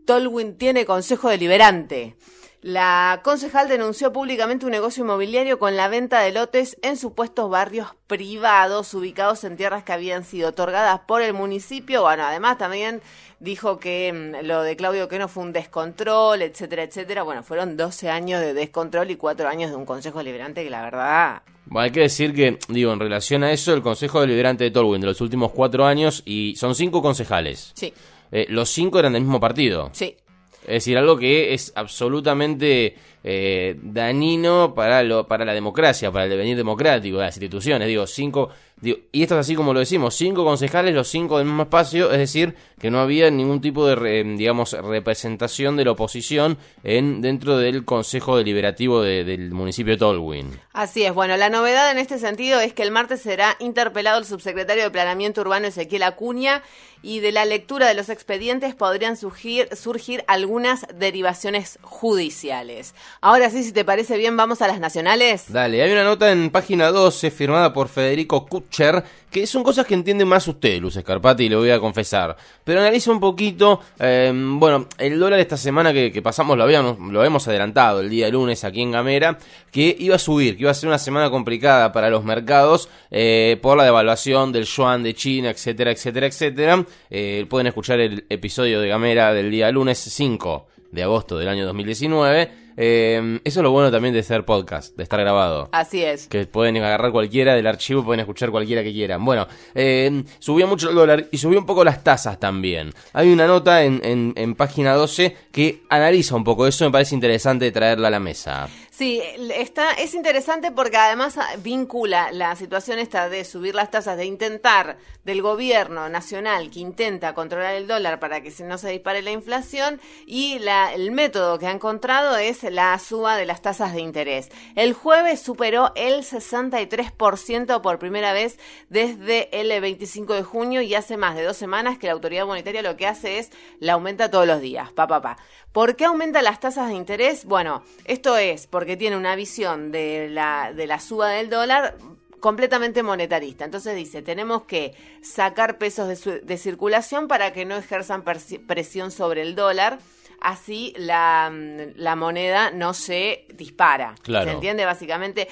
Tolwyn 0.04 0.56
tiene 0.58 0.84
consejo 0.84 1.28
deliberante. 1.28 2.16
La 2.62 3.22
concejal 3.24 3.68
denunció 3.68 4.12
públicamente 4.12 4.64
un 4.64 4.70
negocio 4.70 5.02
inmobiliario 5.02 5.58
con 5.58 5.76
la 5.76 5.88
venta 5.88 6.20
de 6.20 6.30
lotes 6.30 6.78
en 6.82 6.96
supuestos 6.96 7.50
barrios 7.50 7.88
privados 8.06 8.94
ubicados 8.94 9.42
en 9.42 9.56
tierras 9.56 9.82
que 9.82 9.92
habían 9.92 10.24
sido 10.24 10.50
otorgadas 10.50 11.00
por 11.00 11.22
el 11.22 11.34
municipio. 11.34 12.02
Bueno, 12.02 12.22
además 12.24 12.58
también 12.58 13.02
dijo 13.40 13.80
que 13.80 14.12
mm, 14.12 14.46
lo 14.46 14.62
de 14.62 14.76
Claudio 14.76 15.08
que 15.08 15.18
no 15.18 15.26
fue 15.26 15.42
un 15.42 15.52
descontrol, 15.52 16.40
etcétera, 16.40 16.84
etcétera. 16.84 17.24
Bueno, 17.24 17.42
fueron 17.42 17.76
12 17.76 18.08
años 18.08 18.40
de 18.40 18.54
descontrol 18.54 19.10
y 19.10 19.16
4 19.16 19.48
años 19.48 19.70
de 19.70 19.76
un 19.76 19.84
consejo 19.84 20.18
deliberante 20.18 20.62
que 20.62 20.70
la 20.70 20.82
verdad... 20.82 21.42
Bueno, 21.66 21.86
hay 21.86 21.90
que 21.90 22.00
decir 22.02 22.32
que, 22.32 22.60
digo, 22.68 22.92
en 22.92 23.00
relación 23.00 23.42
a 23.42 23.50
eso, 23.50 23.74
el 23.74 23.82
Consejo 23.82 24.20
Deliberante 24.20 24.62
de 24.62 24.70
Tolwyn 24.70 25.00
de 25.00 25.06
los 25.06 25.20
últimos 25.20 25.52
cuatro 25.52 25.84
años, 25.86 26.22
y 26.26 26.54
son 26.56 26.74
cinco 26.74 27.02
concejales. 27.02 27.72
Sí, 27.74 27.92
Eh, 28.30 28.46
los 28.48 28.68
cinco 28.70 28.98
eran 28.98 29.12
del 29.14 29.22
mismo 29.22 29.40
partido. 29.40 29.90
sí. 29.92 30.16
Es 30.62 30.84
decir, 30.84 30.96
algo 30.96 31.16
que 31.16 31.54
es 31.54 31.72
absolutamente 31.74 32.96
eh, 33.24 33.76
dañino 33.82 34.74
para, 34.74 35.02
lo, 35.02 35.26
para 35.26 35.44
la 35.44 35.54
democracia, 35.54 36.10
para 36.10 36.24
el 36.24 36.30
devenir 36.30 36.56
democrático 36.56 37.18
de 37.18 37.24
las 37.24 37.36
instituciones. 37.36 37.88
Digo, 37.88 38.06
cinco. 38.06 38.50
y 38.82 39.22
esto 39.22 39.34
es 39.34 39.40
así 39.40 39.54
como 39.54 39.72
lo 39.72 39.80
decimos: 39.80 40.14
cinco 40.14 40.44
concejales, 40.44 40.94
los 40.94 41.08
cinco 41.08 41.38
del 41.38 41.46
mismo 41.46 41.62
espacio, 41.64 42.10
es 42.10 42.18
decir, 42.18 42.54
que 42.80 42.90
no 42.90 43.00
había 43.00 43.30
ningún 43.30 43.60
tipo 43.60 43.86
de, 43.86 43.94
re- 43.94 44.24
digamos, 44.24 44.72
representación 44.72 45.76
de 45.76 45.84
la 45.84 45.92
oposición 45.92 46.58
en, 46.82 47.20
dentro 47.20 47.58
del 47.58 47.84
Consejo 47.84 48.36
Deliberativo 48.36 49.02
de- 49.02 49.24
del 49.24 49.52
municipio 49.52 49.92
de 49.92 49.98
Tolwyn. 49.98 50.50
Así 50.72 51.04
es. 51.04 51.14
Bueno, 51.14 51.36
la 51.36 51.48
novedad 51.48 51.90
en 51.90 51.98
este 51.98 52.18
sentido 52.18 52.58
es 52.60 52.72
que 52.72 52.82
el 52.82 52.90
martes 52.90 53.20
será 53.20 53.56
interpelado 53.60 54.18
el 54.18 54.24
subsecretario 54.24 54.82
de 54.84 54.90
Planeamiento 54.90 55.42
Urbano 55.42 55.68
Ezequiel 55.68 56.02
Acuña 56.02 56.62
y 57.02 57.20
de 57.20 57.32
la 57.32 57.44
lectura 57.44 57.88
de 57.88 57.94
los 57.94 58.08
expedientes 58.08 58.74
podrían 58.74 59.16
surgir 59.16 60.24
algunas 60.28 60.86
derivaciones 60.94 61.78
judiciales. 61.82 62.94
Ahora 63.20 63.50
sí, 63.50 63.62
si 63.62 63.72
te 63.72 63.84
parece 63.84 64.16
bien, 64.16 64.36
vamos 64.36 64.62
a 64.62 64.68
las 64.68 64.80
nacionales. 64.80 65.52
Dale, 65.52 65.82
hay 65.82 65.92
una 65.92 66.04
nota 66.04 66.32
en 66.32 66.50
página 66.50 66.90
12 66.90 67.30
firmada 67.30 67.72
por 67.72 67.88
Federico 67.88 68.46
Kutcher, 68.46 69.04
que 69.30 69.46
son 69.46 69.62
cosas 69.62 69.86
que 69.86 69.94
entiende 69.94 70.24
más 70.24 70.46
usted, 70.48 70.80
Luz 70.80 70.96
Escarpati, 70.96 71.48
lo 71.48 71.60
voy 71.60 71.70
a 71.70 71.80
confesar. 71.80 72.36
Pero 72.64 72.80
analiza 72.80 73.10
un 73.10 73.20
poquito, 73.20 73.80
eh, 73.98 74.32
bueno, 74.34 74.86
el 74.98 75.18
dólar 75.18 75.40
esta 75.40 75.56
semana 75.56 75.92
que, 75.92 76.20
pasamos 76.22 76.56
lo 76.56 76.64
habíamos, 76.64 76.98
lo 76.98 77.24
hemos 77.24 77.46
adelantado 77.48 78.00
el 78.00 78.10
día 78.10 78.28
lunes 78.28 78.64
aquí 78.64 78.82
en 78.82 78.90
Gamera, 78.90 79.38
que 79.70 79.96
iba 79.98 80.16
a 80.16 80.18
subir, 80.18 80.56
que 80.56 80.62
iba 80.62 80.70
a 80.70 80.74
ser 80.74 80.88
una 80.88 80.98
semana 80.98 81.30
complicada 81.30 81.92
para 81.92 82.10
los 82.10 82.24
mercados 82.24 82.88
eh, 83.10 83.58
por 83.62 83.76
la 83.76 83.84
devaluación 83.84 84.52
del 84.52 84.64
yuan 84.64 85.02
de 85.02 85.14
China, 85.14 85.50
etcétera, 85.50 85.92
etcétera, 85.92 86.26
etcétera. 86.26 86.84
Eh, 87.10 87.46
pueden 87.48 87.68
escuchar 87.68 88.00
el 88.00 88.26
episodio 88.28 88.80
de 88.80 88.88
Gamera 88.88 89.32
del 89.32 89.50
día 89.50 89.70
lunes 89.70 89.98
5 89.98 90.66
de 90.90 91.02
agosto 91.02 91.38
del 91.38 91.48
año 91.48 91.64
2019. 91.66 92.61
Eh, 92.76 93.40
eso 93.44 93.60
es 93.60 93.62
lo 93.62 93.70
bueno 93.70 93.90
también 93.90 94.14
de 94.14 94.22
ser 94.22 94.44
podcast, 94.44 94.96
de 94.96 95.02
estar 95.02 95.20
grabado. 95.20 95.68
Así 95.72 96.02
es. 96.02 96.26
Que 96.28 96.46
pueden 96.46 96.76
agarrar 96.76 97.12
cualquiera 97.12 97.54
del 97.54 97.66
archivo, 97.66 98.04
pueden 98.04 98.20
escuchar 98.20 98.50
cualquiera 98.50 98.82
que 98.82 98.92
quieran. 98.92 99.24
Bueno, 99.24 99.46
eh, 99.74 100.24
subió 100.38 100.66
mucho 100.66 100.90
el 100.90 100.94
dólar 100.94 101.28
y 101.30 101.38
subió 101.38 101.58
un 101.58 101.66
poco 101.66 101.84
las 101.84 102.02
tasas 102.04 102.38
también. 102.38 102.92
Hay 103.12 103.32
una 103.32 103.46
nota 103.46 103.82
en, 103.84 104.00
en, 104.04 104.32
en 104.36 104.54
página 104.54 104.94
12 104.94 105.36
que 105.50 105.82
analiza 105.88 106.34
un 106.34 106.44
poco 106.44 106.66
eso, 106.66 106.84
me 106.84 106.90
parece 106.90 107.14
interesante 107.14 107.70
traerla 107.70 108.08
a 108.08 108.10
la 108.10 108.20
mesa. 108.20 108.68
Sí, 108.94 109.22
está, 109.56 109.94
es 109.94 110.12
interesante 110.12 110.70
porque 110.70 110.98
además 110.98 111.38
ah, 111.38 111.48
vincula 111.56 112.30
la 112.30 112.54
situación 112.56 112.98
esta 112.98 113.30
de 113.30 113.42
subir 113.46 113.74
las 113.74 113.90
tasas, 113.90 114.18
de 114.18 114.26
intentar 114.26 114.98
del 115.24 115.40
gobierno 115.40 116.10
nacional 116.10 116.70
que 116.70 116.80
intenta 116.80 117.32
controlar 117.32 117.74
el 117.74 117.86
dólar 117.86 118.20
para 118.20 118.42
que 118.42 118.52
no 118.62 118.76
se 118.76 118.90
dispare 118.90 119.22
la 119.22 119.30
inflación 119.30 119.98
y 120.26 120.58
la, 120.58 120.92
el 120.92 121.10
método 121.10 121.58
que 121.58 121.68
ha 121.68 121.70
encontrado 121.70 122.36
es 122.36 122.64
la 122.64 122.98
suba 122.98 123.38
de 123.38 123.46
las 123.46 123.62
tasas 123.62 123.94
de 123.94 124.02
interés. 124.02 124.50
El 124.76 124.92
jueves 124.92 125.40
superó 125.40 125.92
el 125.96 126.22
63% 126.22 127.80
por 127.80 127.98
primera 127.98 128.34
vez 128.34 128.58
desde 128.90 129.48
el 129.58 129.80
25 129.80 130.34
de 130.34 130.42
junio 130.42 130.82
y 130.82 130.94
hace 130.94 131.16
más 131.16 131.34
de 131.34 131.44
dos 131.44 131.56
semanas 131.56 131.96
que 131.96 132.08
la 132.08 132.12
autoridad 132.12 132.44
monetaria 132.44 132.82
lo 132.82 132.98
que 132.98 133.06
hace 133.06 133.38
es 133.38 133.52
la 133.80 133.94
aumenta 133.94 134.30
todos 134.30 134.46
los 134.46 134.60
días, 134.60 134.92
pa, 134.92 135.06
pa, 135.06 135.22
pa. 135.22 135.38
¿Por 135.72 135.96
qué 135.96 136.04
aumenta 136.04 136.42
las 136.42 136.60
tasas 136.60 136.88
de 136.88 136.96
interés? 136.96 137.46
Bueno, 137.46 137.82
esto 138.04 138.36
es 138.36 138.66
porque 138.66 138.91
porque 138.92 138.98
tiene 138.98 139.16
una 139.16 139.36
visión 139.36 139.90
de 139.90 140.28
la, 140.28 140.72
de 140.74 140.86
la 140.86 141.00
suba 141.00 141.30
del 141.30 141.48
dólar 141.48 141.96
completamente 142.40 143.02
monetarista. 143.02 143.64
Entonces 143.64 143.96
dice, 143.96 144.20
tenemos 144.20 144.64
que 144.64 144.94
sacar 145.22 145.78
pesos 145.78 146.08
de, 146.08 146.16
su- 146.16 146.40
de 146.44 146.58
circulación 146.58 147.26
para 147.26 147.54
que 147.54 147.64
no 147.64 147.76
ejerzan 147.76 148.22
presión 148.22 149.10
sobre 149.10 149.40
el 149.42 149.54
dólar. 149.54 149.98
Así 150.42 150.92
la, 150.98 151.50
mm, 151.50 151.92
la 151.96 152.16
moneda 152.16 152.70
no 152.70 152.92
se 152.92 153.46
dispara. 153.54 154.14
Claro. 154.22 154.46
¿Se 154.50 154.54
entiende? 154.56 154.84
Básicamente. 154.84 155.48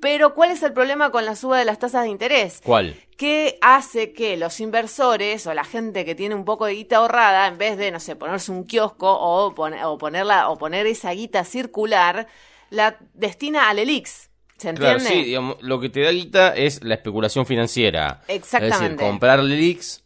Pero 0.00 0.34
¿cuál 0.34 0.50
es 0.50 0.62
el 0.64 0.72
problema 0.72 1.10
con 1.12 1.24
la 1.24 1.36
suba 1.36 1.58
de 1.60 1.64
las 1.64 1.78
tasas 1.78 2.02
de 2.02 2.10
interés? 2.10 2.60
¿Cuál? 2.62 2.94
que 3.16 3.56
hace 3.60 4.12
que 4.12 4.36
los 4.36 4.58
inversores 4.58 5.46
o 5.46 5.54
la 5.54 5.62
gente 5.62 6.04
que 6.04 6.16
tiene 6.16 6.34
un 6.34 6.44
poco 6.44 6.66
de 6.66 6.74
guita 6.74 6.96
ahorrada, 6.96 7.46
en 7.46 7.56
vez 7.56 7.78
de, 7.78 7.92
no 7.92 8.00
sé, 8.00 8.16
ponerse 8.16 8.50
un 8.50 8.64
kiosco 8.64 9.08
o, 9.12 9.54
o, 9.54 9.98
ponerla, 9.98 10.48
o 10.48 10.58
poner 10.58 10.88
esa 10.88 11.12
guita 11.12 11.44
circular, 11.44 12.26
la 12.72 12.98
destina 13.14 13.68
al 13.68 13.78
ELIX. 13.78 14.30
¿Se 14.56 14.68
entiende? 14.68 14.98
Claro, 14.98 15.00
sí, 15.00 15.24
digamos, 15.24 15.56
lo 15.60 15.80
que 15.80 15.88
te 15.88 16.00
da 16.00 16.10
guita 16.10 16.54
es 16.54 16.82
la 16.84 16.94
especulación 16.94 17.46
financiera. 17.46 18.20
Es 18.22 18.42
decir, 18.42 18.62
Exactamente. 18.62 19.04
comprar 19.04 19.40
leaks, 19.40 20.04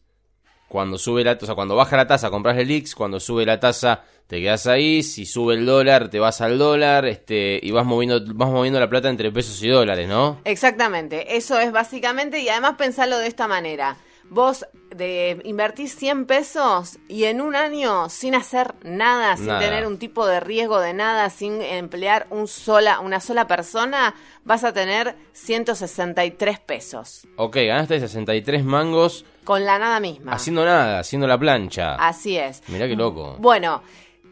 cuando 0.68 0.99
sube 0.99 1.23
la, 1.23 1.38
o 1.40 1.46
sea, 1.46 1.54
cuando 1.54 1.76
baja 1.76 1.96
la 1.96 2.06
tasa 2.06 2.30
compras 2.30 2.56
leaks, 2.56 2.94
cuando 2.94 3.20
sube 3.20 3.44
la 3.46 3.61
tasa 3.61 4.04
te 4.26 4.40
quedas 4.40 4.66
ahí, 4.66 5.02
si 5.02 5.25
sube 5.26 5.54
el 5.54 5.66
dólar 5.66 6.08
te 6.08 6.18
vas 6.18 6.40
al 6.40 6.58
dólar, 6.58 7.06
este, 7.06 7.61
y 7.62 7.70
vas 7.70 7.87
moviendo, 7.87 8.20
vas 8.35 8.50
moviendo 8.50 8.80
la 8.80 8.88
plata 8.88 9.08
entre 9.08 9.30
pesos 9.30 9.62
y 9.62 9.68
dólares, 9.68 10.08
¿no? 10.08 10.40
Exactamente, 10.44 11.37
eso 11.37 11.61
es 11.61 11.70
básicamente, 11.70 12.40
y 12.40 12.49
además 12.49 12.75
pensarlo 12.76 13.18
de 13.18 13.28
esta 13.28 13.46
manera. 13.46 13.96
Vos 14.28 14.66
de 14.90 15.40
invertís 15.45 15.95
100 15.97 16.26
pesos 16.26 16.99
y 17.06 17.25
en 17.25 17.40
un 17.40 17.54
año 17.54 18.09
sin 18.09 18.35
hacer 18.35 18.75
nada, 18.83 19.37
sin 19.37 19.47
Nada. 19.47 19.61
tener 19.61 19.87
un 19.87 19.99
tipo 19.99 20.26
de 20.26 20.40
riesgo 20.40 20.80
de 20.80 20.95
nada, 20.95 21.30
sin 21.30 21.61
emplear 21.62 22.26
un 22.30 22.49
sola, 22.49 22.99
una 23.00 23.21
sola 23.21 23.47
persona, 23.47 24.14
vas 24.45 24.64
a 24.64 24.73
tener 24.73 25.14
163 25.33 26.59
pesos. 26.61 27.26
Ok, 27.37 27.56
ganaste 27.56 28.00
63 28.00 28.64
mangos 28.64 29.25
Con 29.45 29.64
la 29.64 29.78
nada 29.78 30.00
misma. 30.00 30.33
haciendo 30.33 30.64
nada, 30.64 30.99
haciendo 31.00 31.26
la 31.26 31.38
plancha. 31.38 31.95
Así 31.97 32.37
es. 32.37 32.62
Mirá 32.68 32.87
qué 32.88 32.97
loco. 32.97 33.37
Bueno, 33.38 33.83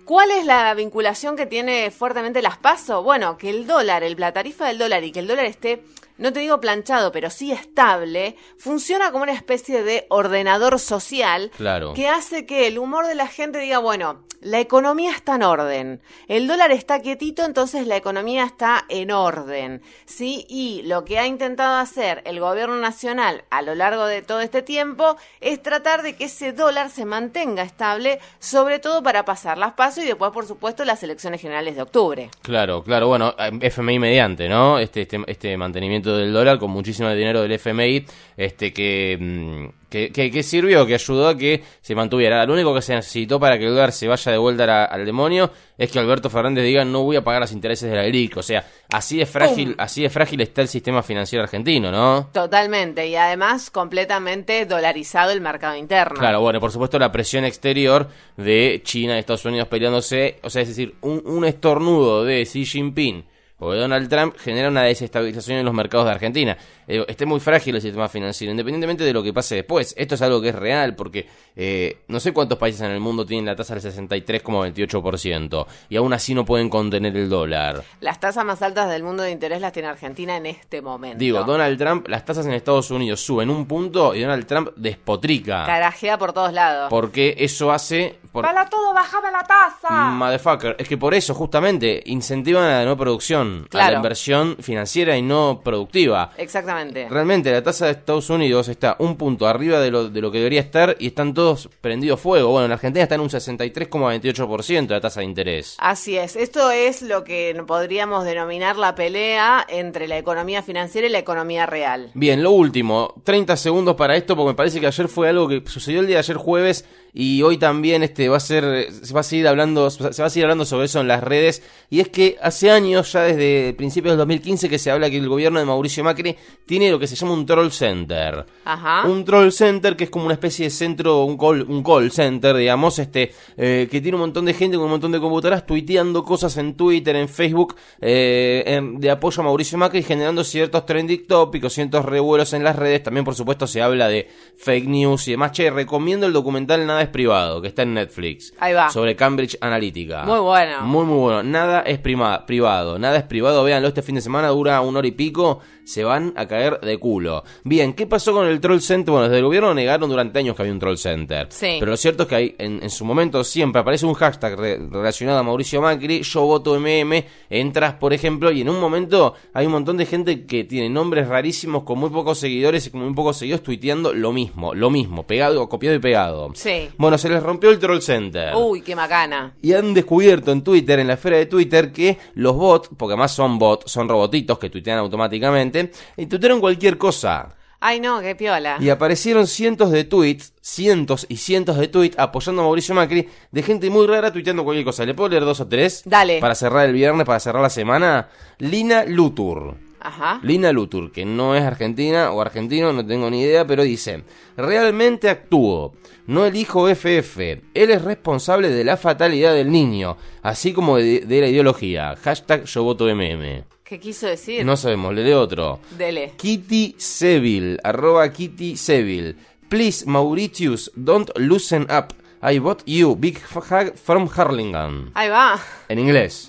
¿cuál 0.04 0.30
es 0.30 0.44
la 0.44 0.74
vinculación 0.74 1.36
que 1.36 1.46
tiene 1.46 1.90
fuertemente 1.90 2.42
las 2.42 2.56
PASO? 2.58 3.02
Bueno, 3.02 3.36
que 3.38 3.50
el 3.50 3.66
dólar, 3.66 4.02
el, 4.02 4.16
la 4.18 4.32
tarifa 4.32 4.66
del 4.66 4.78
dólar 4.78 5.04
y 5.04 5.12
que 5.12 5.20
el 5.20 5.26
dólar 5.28 5.44
esté, 5.46 5.82
no 6.18 6.32
te 6.32 6.40
digo 6.40 6.60
planchado, 6.60 7.12
pero 7.12 7.30
sí 7.30 7.52
estable, 7.52 8.36
funciona 8.58 9.10
como 9.10 9.24
una 9.24 9.32
especie 9.32 9.82
de 9.82 10.06
ordenador 10.10 10.78
social 10.78 11.50
Claro. 11.56 11.92
que 11.94 12.08
hace 12.08 12.46
que 12.46 12.66
el 12.66 12.78
humor 12.78 13.06
de 13.06 13.14
la 13.14 13.26
gente 13.26 13.58
diga, 13.58 13.78
bueno, 13.78 14.22
la 14.40 14.60
economía 14.60 15.10
está 15.12 15.36
en 15.36 15.42
orden, 15.42 16.02
el 16.28 16.46
dólar 16.46 16.70
está 16.70 17.00
quietito, 17.00 17.46
entonces 17.46 17.86
la 17.86 17.96
economía 17.96 18.44
está 18.44 18.84
en 18.90 19.10
orden, 19.10 19.80
¿sí? 20.04 20.44
Y 20.50 20.82
lo 20.82 21.06
que 21.06 21.18
ha 21.18 21.26
intentado 21.26 21.76
hacer 21.78 22.20
el 22.26 22.40
gobierno 22.40 22.76
nacional 22.76 23.44
a 23.48 23.62
lo 23.62 23.74
largo 23.74 24.04
de 24.04 24.20
todo 24.20 24.42
este 24.42 24.60
tiempo 24.60 25.16
es 25.40 25.62
tratar 25.62 26.02
de 26.02 26.14
que 26.16 26.24
ese 26.24 26.52
dólar 26.52 26.90
se 26.90 27.06
mantenga 27.06 27.62
estable, 27.62 28.20
sobre 28.38 28.80
todo 28.80 29.02
para 29.02 29.24
pasar 29.24 29.56
las 29.56 29.72
pasos 29.72 30.04
y 30.04 30.08
después, 30.08 30.30
por 30.32 30.46
supuesto, 30.46 30.84
las 30.84 31.02
elecciones 31.02 31.40
generales 31.40 31.74
de 31.76 31.82
octubre. 31.82 32.30
Claro, 32.42 32.82
claro, 32.82 33.08
bueno, 33.08 33.34
eh, 33.38 33.50
FMI 33.62 33.98
mediante, 33.98 34.46
¿no? 34.46 34.78
Este, 34.78 35.02
este, 35.02 35.22
este 35.26 35.56
mantenimiento 35.56 36.03
del 36.04 36.32
dólar 36.32 36.58
con 36.58 36.70
muchísimo 36.70 37.10
dinero 37.12 37.42
del 37.42 37.52
FMI, 37.52 38.04
este 38.36 38.72
que, 38.72 39.16
mm, 39.20 39.88
que, 39.88 40.10
que, 40.10 40.30
que 40.30 40.42
sirvió, 40.42 40.84
que 40.86 40.94
ayudó 40.94 41.28
a 41.28 41.36
que 41.38 41.62
se 41.80 41.94
mantuviera. 41.94 42.44
Lo 42.46 42.52
único 42.54 42.74
que 42.74 42.82
se 42.82 42.94
necesitó 42.94 43.38
para 43.38 43.58
que 43.58 43.64
el 43.66 43.70
dólar 43.70 43.92
se 43.92 44.08
vaya 44.08 44.32
de 44.32 44.38
vuelta 44.38 44.66
la- 44.66 44.84
al 44.84 45.04
demonio 45.06 45.50
es 45.78 45.90
que 45.90 45.98
Alberto 45.98 46.28
Fernández 46.30 46.64
diga 46.64 46.84
no 46.84 47.02
voy 47.04 47.16
a 47.16 47.22
pagar 47.24 47.40
los 47.42 47.52
intereses 47.52 47.88
de 47.90 47.96
la 47.96 48.02
LIC. 48.04 48.36
O 48.36 48.42
sea, 48.42 48.64
así 48.92 49.18
de 49.18 49.26
frágil, 49.26 49.68
¡Pum! 49.68 49.74
así 49.78 50.02
de 50.02 50.10
frágil 50.10 50.40
está 50.40 50.62
el 50.62 50.68
sistema 50.68 51.02
financiero 51.02 51.42
argentino, 51.44 51.90
¿no? 51.92 52.28
Totalmente, 52.32 53.06
y 53.06 53.14
además 53.16 53.70
completamente 53.70 54.66
dolarizado 54.66 55.30
el 55.30 55.40
mercado 55.40 55.76
interno. 55.76 56.18
Claro, 56.18 56.40
bueno, 56.40 56.60
por 56.60 56.72
supuesto 56.72 56.98
la 56.98 57.12
presión 57.12 57.44
exterior 57.44 58.08
de 58.36 58.80
China 58.84 59.16
y 59.16 59.20
Estados 59.20 59.44
Unidos 59.44 59.68
peleándose, 59.68 60.38
o 60.42 60.50
sea, 60.50 60.62
es 60.62 60.68
decir, 60.68 60.94
un, 61.02 61.22
un 61.24 61.44
estornudo 61.44 62.24
de 62.24 62.42
Xi 62.44 62.64
Jinping 62.66 63.24
o 63.58 63.72
de 63.72 63.80
Donald 63.80 64.08
Trump 64.08 64.36
genera 64.36 64.68
una 64.68 64.82
desestabilización 64.82 65.58
en 65.58 65.64
los 65.64 65.74
mercados 65.74 66.06
de 66.06 66.12
Argentina. 66.12 66.56
Eh, 66.86 67.04
está 67.08 67.24
muy 67.24 67.40
frágil 67.40 67.76
el 67.76 67.82
sistema 67.82 68.08
financiero, 68.08 68.50
independientemente 68.50 69.04
de 69.04 69.12
lo 69.12 69.22
que 69.22 69.32
pase 69.32 69.56
después. 69.56 69.94
Esto 69.96 70.16
es 70.16 70.22
algo 70.22 70.40
que 70.40 70.48
es 70.48 70.54
real, 70.54 70.94
porque 70.96 71.26
eh, 71.56 71.98
no 72.08 72.20
sé 72.20 72.32
cuántos 72.32 72.58
países 72.58 72.80
en 72.82 72.90
el 72.90 73.00
mundo 73.00 73.24
tienen 73.24 73.46
la 73.46 73.56
tasa 73.56 73.74
del 73.74 73.82
63,28%, 73.82 75.66
y 75.88 75.96
aún 75.96 76.12
así 76.12 76.34
no 76.34 76.44
pueden 76.44 76.68
contener 76.68 77.16
el 77.16 77.28
dólar. 77.28 77.84
Las 78.00 78.20
tasas 78.20 78.44
más 78.44 78.60
altas 78.60 78.90
del 78.90 79.02
mundo 79.02 79.22
de 79.22 79.30
interés 79.30 79.60
las 79.60 79.72
tiene 79.72 79.88
Argentina 79.88 80.36
en 80.36 80.46
este 80.46 80.82
momento. 80.82 81.18
Digo, 81.18 81.44
Donald 81.44 81.78
Trump, 81.78 82.08
las 82.08 82.24
tasas 82.24 82.46
en 82.46 82.52
Estados 82.52 82.90
Unidos 82.90 83.20
suben 83.20 83.50
un 83.50 83.66
punto 83.66 84.14
y 84.14 84.20
Donald 84.20 84.46
Trump 84.46 84.70
despotrica. 84.76 85.64
Carajea 85.64 86.18
por 86.18 86.32
todos 86.32 86.52
lados. 86.52 86.88
Porque 86.90 87.36
eso 87.38 87.72
hace... 87.72 88.18
por- 88.42 88.44
todo, 88.70 88.92
bájame 88.94 89.30
la 89.30 89.42
tasa. 89.42 90.10
Motherfucker, 90.10 90.76
es 90.78 90.88
que 90.88 90.96
por 90.98 91.14
eso 91.14 91.34
justamente 91.34 92.02
incentivan 92.06 92.64
a 92.64 92.78
la 92.80 92.84
no 92.84 92.96
producción, 92.96 93.68
a 93.72 93.90
la 93.90 93.96
inversión 93.96 94.56
financiera 94.60 95.16
y 95.16 95.22
no 95.22 95.60
productiva. 95.64 96.32
Exactamente. 96.36 97.08
Realmente 97.08 97.50
la 97.52 97.62
tasa 97.62 97.86
de 97.86 97.92
Estados 97.92 98.28
Unidos 98.30 98.68
está 98.68 98.96
un 98.98 99.16
punto 99.16 99.46
arriba 99.46 99.80
de 99.80 99.90
lo, 99.90 100.08
de 100.08 100.20
lo 100.20 100.30
que 100.32 100.38
debería 100.38 100.60
estar 100.60 100.96
y 100.98 101.08
están 101.08 101.32
todos 101.34 101.68
prendidos 101.80 102.20
fuego. 102.20 102.50
Bueno, 102.50 102.66
en 102.66 102.72
Argentina 102.72 103.02
está 103.02 103.14
en 103.14 103.20
un 103.22 103.28
63,28% 103.28 104.88
la 104.88 105.00
tasa 105.00 105.20
de 105.20 105.26
interés. 105.26 105.76
Así 105.78 106.16
es, 106.16 106.36
esto 106.36 106.70
es 106.70 107.02
lo 107.02 107.24
que 107.24 107.54
podríamos 107.66 108.24
denominar 108.24 108.76
la 108.76 108.94
pelea 108.94 109.64
entre 109.68 110.08
la 110.08 110.18
economía 110.18 110.62
financiera 110.62 111.06
y 111.06 111.10
la 111.10 111.18
economía 111.18 111.66
real. 111.66 112.10
Bien, 112.14 112.42
lo 112.42 112.50
último, 112.50 113.14
30 113.24 113.56
segundos 113.56 113.96
para 113.96 114.16
esto 114.16 114.36
porque 114.36 114.48
me 114.48 114.54
parece 114.54 114.80
que 114.80 114.86
ayer 114.86 115.08
fue 115.08 115.28
algo 115.28 115.48
que 115.48 115.62
sucedió 115.66 116.00
el 116.00 116.06
día 116.06 116.16
de 116.16 116.20
ayer 116.20 116.36
jueves 116.36 116.84
y 117.12 117.42
hoy 117.42 117.58
también 117.58 118.02
este 118.02 118.23
va 118.28 118.36
a 118.38 118.40
ser 118.40 118.88
se 118.92 119.12
va 119.14 119.20
a 119.20 119.22
seguir 119.22 119.46
hablando 119.48 119.88
se 119.90 120.02
va 120.02 120.26
a 120.26 120.30
seguir 120.30 120.44
hablando 120.44 120.64
sobre 120.64 120.86
eso 120.86 121.00
en 121.00 121.08
las 121.08 121.22
redes 121.22 121.62
y 121.90 122.00
es 122.00 122.08
que 122.08 122.36
hace 122.42 122.70
años 122.70 123.12
ya 123.12 123.22
desde 123.22 123.74
principios 123.74 124.12
del 124.12 124.18
2015 124.18 124.68
que 124.68 124.78
se 124.78 124.90
habla 124.90 125.10
que 125.10 125.18
el 125.18 125.28
gobierno 125.28 125.58
de 125.58 125.64
Mauricio 125.64 126.02
Macri 126.04 126.36
tiene 126.66 126.90
lo 126.90 126.98
que 126.98 127.06
se 127.06 127.16
llama 127.16 127.32
un 127.34 127.46
troll 127.46 127.70
center. 127.70 128.44
Ajá. 128.64 129.06
Un 129.08 129.24
troll 129.24 129.50
center 129.52 129.96
que 129.96 130.04
es 130.04 130.10
como 130.10 130.24
una 130.24 130.34
especie 130.34 130.64
de 130.66 130.70
centro, 130.70 131.24
un 131.24 131.36
call, 131.36 131.62
un 131.68 131.82
call 131.82 132.10
center, 132.10 132.56
digamos, 132.56 132.98
este, 132.98 133.32
eh, 133.56 133.86
que 133.90 134.00
tiene 134.00 134.16
un 134.16 134.22
montón 134.22 134.44
de 134.46 134.54
gente 134.54 134.76
con 134.76 134.86
un 134.86 134.92
montón 134.92 135.12
de 135.12 135.20
computadoras 135.20 135.66
tuiteando 135.66 136.24
cosas 136.24 136.56
en 136.56 136.74
Twitter, 136.74 137.14
en 137.16 137.28
Facebook, 137.28 137.76
eh, 138.00 138.62
en- 138.66 138.98
de 139.00 139.10
apoyo 139.10 139.40
a 139.40 139.44
Mauricio 139.44 139.78
Macri, 139.78 140.02
generando 140.02 140.42
ciertos 140.44 140.86
trending 140.86 141.26
tópicos, 141.26 141.72
ciertos 141.72 142.04
revuelos 142.04 142.52
en 142.54 142.64
las 142.64 142.76
redes. 142.76 143.02
También, 143.02 143.24
por 143.24 143.34
supuesto, 143.34 143.66
se 143.66 143.82
habla 143.82 144.08
de 144.08 144.28
fake 144.56 144.86
news 144.88 145.28
y 145.28 145.32
demás. 145.32 145.52
Che, 145.52 145.70
recomiendo 145.70 146.26
el 146.26 146.32
documental 146.32 146.86
Nada 146.86 147.02
es 147.02 147.08
privado, 147.08 147.60
que 147.62 147.68
está 147.68 147.82
en 147.82 147.94
Netflix. 147.94 148.13
Ahí 148.58 148.72
va. 148.72 148.90
Sobre 148.90 149.16
Cambridge 149.16 149.56
Analytica. 149.60 150.24
Muy 150.24 150.38
bueno. 150.40 150.80
Muy, 150.82 151.04
muy 151.06 151.18
bueno. 151.18 151.42
Nada 151.42 151.80
es 151.80 151.98
prima- 151.98 152.46
privado. 152.46 152.98
Nada 152.98 153.16
es 153.18 153.24
privado. 153.24 153.62
Véanlo 153.64 153.88
este 153.88 154.02
fin 154.02 154.14
de 154.14 154.20
semana. 154.20 154.48
Dura 154.48 154.80
una 154.80 154.98
hora 155.00 155.08
y 155.08 155.12
pico. 155.12 155.60
Se 155.84 156.02
van 156.04 156.32
a 156.36 156.46
caer 156.46 156.80
de 156.80 156.98
culo. 156.98 157.44
Bien, 157.62 157.92
¿qué 157.92 158.06
pasó 158.06 158.32
con 158.32 158.46
el 158.46 158.60
Troll 158.60 158.80
Center? 158.80 159.12
Bueno, 159.12 159.24
desde 159.28 159.38
el 159.38 159.44
gobierno 159.44 159.74
negaron 159.74 160.08
durante 160.08 160.38
años 160.38 160.56
que 160.56 160.62
había 160.62 160.72
un 160.72 160.78
Troll 160.78 160.96
Center. 160.96 161.46
Sí. 161.50 161.76
Pero 161.78 161.90
lo 161.90 161.96
cierto 161.96 162.22
es 162.24 162.28
que 162.28 162.34
hay, 162.34 162.54
en, 162.58 162.82
en 162.82 162.90
su 162.90 163.04
momento 163.04 163.44
siempre 163.44 163.80
aparece 163.82 164.06
un 164.06 164.14
hashtag 164.14 164.58
re- 164.58 164.78
relacionado 164.90 165.38
a 165.38 165.42
Mauricio 165.42 165.80
Macri. 165.82 166.22
Yo 166.22 166.42
voto 166.42 166.78
MM. 166.78 167.24
Entras, 167.50 167.94
por 167.94 168.12
ejemplo, 168.12 168.50
y 168.50 168.62
en 168.62 168.68
un 168.68 168.80
momento 168.80 169.34
hay 169.52 169.66
un 169.66 169.72
montón 169.72 169.96
de 169.96 170.06
gente 170.06 170.46
que 170.46 170.64
tiene 170.64 170.88
nombres 170.88 171.28
rarísimos 171.28 171.82
con 171.84 171.98
muy 171.98 172.10
pocos 172.10 172.38
seguidores 172.38 172.86
y 172.86 172.90
con 172.90 173.02
muy 173.04 173.14
pocos 173.14 173.36
seguidores 173.36 173.62
tuiteando 173.62 174.12
lo 174.12 174.32
mismo. 174.32 174.74
Lo 174.74 174.90
mismo. 174.90 175.26
Pegado, 175.26 175.68
copiado 175.68 175.96
y 175.96 176.00
pegado. 176.00 176.50
Sí. 176.54 176.88
Bueno, 176.96 177.18
se 177.18 177.28
les 177.28 177.42
rompió 177.42 177.70
el 177.70 177.78
Troll 177.78 178.00
Center. 178.00 178.54
Uy, 178.56 178.80
qué 178.80 178.96
macana. 178.96 179.54
Y 179.60 179.72
han 179.74 179.92
descubierto 179.94 180.50
en 180.52 180.62
Twitter, 180.62 180.98
en 181.00 181.08
la 181.08 181.14
esfera 181.14 181.36
de 181.36 181.46
Twitter, 181.46 181.92
que 181.92 182.16
los 182.34 182.54
bots, 182.56 182.88
porque 182.96 183.12
además 183.12 183.32
son 183.32 183.58
bots, 183.58 183.90
son 183.90 184.08
robotitos 184.08 184.58
que 184.58 184.70
tuitean 184.70 184.98
automáticamente, 184.98 185.73
y 186.16 186.26
tuitearon 186.26 186.60
cualquier 186.60 186.98
cosa. 186.98 187.54
Ay, 187.86 188.00
no, 188.00 188.22
qué 188.22 188.34
piola. 188.34 188.78
Y 188.80 188.88
aparecieron 188.88 189.46
cientos 189.46 189.90
de 189.90 190.04
tweets, 190.04 190.54
cientos 190.62 191.26
y 191.28 191.36
cientos 191.36 191.76
de 191.76 191.86
tweets 191.88 192.18
apoyando 192.18 192.62
a 192.62 192.64
Mauricio 192.64 192.94
Macri, 192.94 193.28
de 193.50 193.62
gente 193.62 193.90
muy 193.90 194.06
rara 194.06 194.32
tuiteando 194.32 194.64
cualquier 194.64 194.86
cosa. 194.86 195.04
¿Le 195.04 195.12
puedo 195.12 195.28
leer 195.28 195.44
dos 195.44 195.60
o 195.60 195.68
tres? 195.68 196.02
Dale. 196.06 196.40
Para 196.40 196.54
cerrar 196.54 196.86
el 196.86 196.94
viernes, 196.94 197.26
para 197.26 197.40
cerrar 197.40 197.62
la 197.62 197.68
semana. 197.68 198.28
Lina 198.58 199.04
Lutur. 199.04 199.76
Ajá. 200.00 200.40
Lina 200.42 200.72
Lutur, 200.72 201.12
que 201.12 201.26
no 201.26 201.54
es 201.54 201.62
argentina 201.62 202.30
o 202.30 202.40
argentino, 202.40 202.90
no 202.94 203.04
tengo 203.04 203.28
ni 203.28 203.42
idea, 203.42 203.66
pero 203.66 203.82
dice, 203.82 204.24
realmente 204.56 205.28
actuó, 205.28 205.92
no 206.26 206.46
elijo 206.46 206.88
FF, 206.88 207.38
él 207.74 207.90
es 207.90 208.02
responsable 208.02 208.70
de 208.70 208.84
la 208.84 208.96
fatalidad 208.96 209.54
del 209.54 209.70
niño, 209.70 210.16
así 210.42 210.72
como 210.72 210.96
de, 210.96 211.20
de 211.20 211.40
la 211.40 211.48
ideología, 211.48 212.16
hashtag 212.16 212.64
yo 212.64 212.82
voto 212.82 213.06
MM. 213.14 213.64
¿Qué 213.84 214.00
quiso 214.00 214.26
decir? 214.26 214.64
No 214.64 214.76
sabemos, 214.76 215.14
le 215.14 215.22
leo 215.24 215.42
otro. 215.42 215.78
Dele. 215.98 216.32
Kitty 216.38 216.94
Seville, 216.96 217.78
arroba 217.84 218.32
Kitty 218.32 218.76
Seville, 218.76 219.36
please 219.68 220.06
Mauritius, 220.06 220.90
don't 220.96 221.30
loosen 221.36 221.82
up, 221.90 222.14
I 222.42 222.58
vote 222.58 222.82
you, 222.86 223.14
big 223.14 223.38
hug 223.54 223.94
from 223.94 224.28
Harlingham. 224.34 225.10
Ahí 225.14 225.28
va. 225.28 225.60
En 225.88 225.98
inglés. 225.98 226.48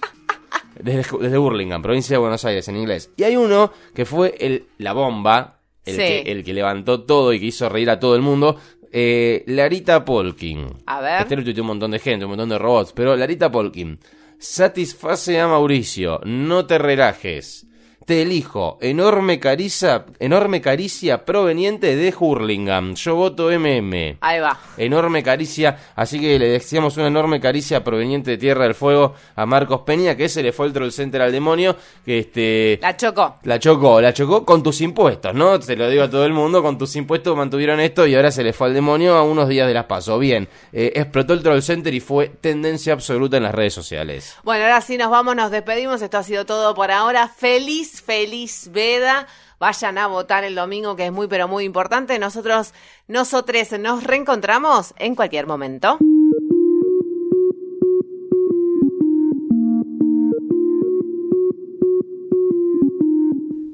desde, 0.80 1.04
desde 1.20 1.38
Burlingame, 1.38 1.84
provincia 1.84 2.14
de 2.16 2.20
Buenos 2.20 2.46
Aires 2.46 2.68
en 2.70 2.78
inglés. 2.78 3.10
Y 3.18 3.24
hay 3.24 3.36
uno 3.36 3.72
que 3.94 4.06
fue 4.06 4.36
el, 4.40 4.68
la 4.78 4.94
bomba, 4.94 5.60
el, 5.86 5.96
Sí. 5.96 6.02
que, 6.02 6.20
el 6.32 6.44
que 6.46 6.54
levantó 6.54 7.04
todo 7.04 7.34
y 7.34 7.40
que 7.42 7.48
hizo 7.48 7.68
reír 7.68 7.90
a 7.90 8.00
todo 8.00 8.16
el 8.16 8.22
mundo. 8.22 8.58
eh, 8.94 9.44
Larita 9.48 10.06
Polkin. 10.06 10.68
A 10.86 11.02
ver. 11.02 11.22
Este 11.22 11.36
lo 11.36 11.62
un 11.62 11.68
montón 11.68 11.92
de 11.92 12.00
gente, 12.00 12.24
un 12.24 12.32
montón 12.32 12.48
de 12.48 12.58
robots. 12.58 12.94
Pero 12.94 13.14
Larita 13.18 13.52
Polkin. 13.52 14.00
Satisface 14.48 15.40
a 15.40 15.48
Mauricio. 15.48 16.22
No 16.24 16.68
te 16.68 16.78
relajes. 16.78 17.66
Te 18.06 18.22
elijo. 18.22 18.78
Enorme 18.82 19.40
caricia, 19.40 20.06
enorme 20.20 20.62
caricia 20.62 21.26
proveniente 21.26 21.96
de 21.96 22.14
Hurlingham. 22.18 22.94
Yo 22.94 23.16
voto 23.16 23.50
MM. 23.50 24.18
Ahí 24.22 24.40
va. 24.40 24.60
Enorme 24.78 25.24
caricia, 25.24 25.78
así 25.96 26.20
que 26.20 26.38
le 26.38 26.50
deseamos 26.50 26.98
una 26.98 27.08
enorme 27.08 27.40
caricia 27.40 27.84
proveniente 27.84 28.30
de 28.32 28.38
Tierra 28.38 28.66
del 28.66 28.76
Fuego 28.76 29.16
a 29.36 29.48
Marcos 29.48 29.82
Peña, 29.82 30.16
que 30.16 30.30
se 30.30 30.44
le 30.44 30.52
fue 30.52 30.68
el 30.68 30.74
troll 30.74 30.92
center 30.92 31.22
al 31.24 31.32
demonio, 31.32 31.76
que 32.06 32.20
este... 32.20 32.78
La 32.80 32.96
chocó. 32.96 33.38
La 33.42 33.58
chocó, 33.58 34.00
la 34.00 34.14
chocó 34.14 34.46
con 34.46 34.62
tus 34.62 34.82
impuestos, 34.82 35.34
¿no? 35.34 35.60
Se 35.60 35.76
lo 35.76 35.90
digo 35.90 36.04
a 36.04 36.10
todo 36.10 36.26
el 36.26 36.34
mundo, 36.34 36.62
con 36.62 36.78
tus 36.78 36.96
impuestos 36.96 37.36
mantuvieron 37.36 37.80
esto 37.80 38.06
y 38.06 38.14
ahora 38.14 38.30
se 38.30 38.44
le 38.44 38.54
fue 38.54 38.68
al 38.68 38.76
demonio 38.76 39.16
a 39.16 39.24
unos 39.24 39.50
días 39.50 39.68
de 39.68 39.74
las 39.74 39.86
paso. 39.86 40.20
Bien, 40.20 40.48
eh, 40.72 40.94
explotó 40.96 41.34
el 41.34 41.42
troll 41.42 41.62
center 41.62 41.94
y 41.94 42.00
fue 42.00 42.30
tendencia 42.30 42.94
absoluta 42.94 43.38
en 43.38 43.44
las 43.44 43.56
redes 43.56 43.74
sociales. 43.74 44.36
Bueno, 44.44 44.66
ahora 44.66 44.82
sí 44.82 44.96
nos 44.96 45.10
vamos, 45.10 45.36
nos 45.36 45.50
despedimos. 45.50 46.04
Esto 46.04 46.20
ha 46.20 46.24
sido 46.24 46.46
todo 46.46 46.76
por 46.76 46.92
ahora. 46.92 47.28
Feliz, 47.30 47.95
feliz 48.02 48.70
veda. 48.72 49.28
Vayan 49.60 49.98
a 49.98 50.08
votar 50.08 50.44
el 50.44 50.56
domingo, 50.56 50.96
que 50.96 51.08
es 51.08 51.12
muy, 51.12 51.28
pero 51.28 51.48
muy 51.48 51.64
importante. 51.64 52.20
Nosotros, 52.20 52.74
nosotros 53.08 53.72
nos 53.80 54.04
reencontramos 54.04 54.94
en 54.98 55.16
cualquier 55.16 55.48
momento. 55.48 55.98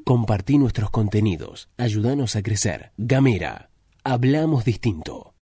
Compartí 0.06 0.58
nuestros 0.58 0.90
contenidos. 0.90 1.70
Ayúdanos 1.78 2.36
a 2.36 2.44
crecer. 2.44 2.92
Gamera. 2.98 3.70
Hablamos 4.04 4.66
distinto. 4.66 5.31